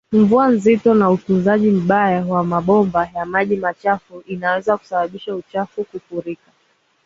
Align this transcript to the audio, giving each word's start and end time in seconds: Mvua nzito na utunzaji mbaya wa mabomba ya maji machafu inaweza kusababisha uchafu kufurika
Mvua 0.11 0.47
nzito 0.47 0.93
na 0.93 1.11
utunzaji 1.11 1.71
mbaya 1.71 2.25
wa 2.25 2.43
mabomba 2.43 3.09
ya 3.15 3.25
maji 3.25 3.55
machafu 3.55 4.21
inaweza 4.27 4.77
kusababisha 4.77 5.35
uchafu 5.35 5.83
kufurika 5.83 6.51